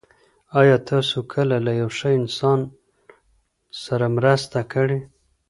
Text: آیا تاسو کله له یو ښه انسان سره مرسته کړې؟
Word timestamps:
آیا 0.59 0.77
تاسو 0.89 1.17
کله 1.33 1.57
له 1.65 1.71
یو 1.81 1.89
ښه 1.97 2.09
انسان 2.19 2.59
سره 3.83 4.05
مرسته 4.17 4.59
کړې؟ 4.73 4.99